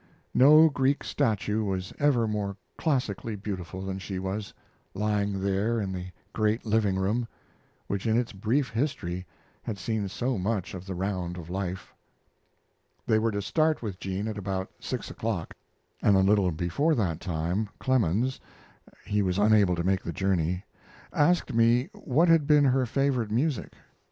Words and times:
No 0.33 0.67
Greek 0.67 1.03
statue 1.03 1.63
was 1.63 1.93
ever 1.99 2.27
more 2.27 2.57
classically 2.75 3.35
beautiful 3.35 3.83
than 3.83 3.99
she 3.99 4.17
was, 4.17 4.51
lying 4.95 5.41
there 5.41 5.79
in 5.79 5.91
the 5.91 6.07
great 6.33 6.65
living 6.65 6.95
room, 6.95 7.27
which 7.85 8.07
in 8.07 8.17
its 8.17 8.33
brief 8.33 8.71
history 8.71 9.27
had 9.61 9.77
seen 9.77 10.07
so 10.07 10.39
much 10.39 10.73
of 10.73 10.87
the 10.87 10.95
round 10.95 11.37
of 11.37 11.51
life. 11.51 11.93
They 13.05 13.19
were 13.19 13.29
to 13.29 13.43
start 13.43 13.83
with 13.83 13.99
jean 13.99 14.27
at 14.27 14.39
about 14.39 14.71
six 14.79 15.11
o'clock, 15.11 15.53
and 16.01 16.15
a 16.15 16.21
little 16.21 16.49
before 16.49 16.95
that 16.95 17.19
time 17.19 17.69
Clemens 17.77 18.39
(he 19.05 19.21
was 19.21 19.37
unable 19.37 19.75
to 19.75 19.83
make 19.83 20.01
the 20.01 20.11
journey) 20.11 20.63
asked 21.13 21.53
me 21.53 21.91
what 21.93 22.27
had 22.27 22.47
been 22.47 22.65
her 22.65 22.87
favorite 22.87 23.29
music. 23.29 23.73